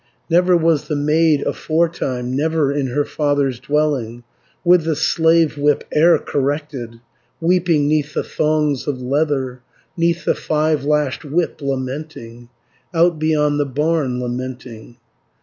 [0.31, 4.23] Never was the maid aforetime, Never in her father's dwelling,
[4.65, 6.99] With the slave whip e'er corrected,
[7.39, 9.61] Weeping 'neath the thongs of leather,
[9.95, 12.49] 'Neath the five lashed whip lamenting,
[12.95, 14.97] Out beyond the barn lamenting.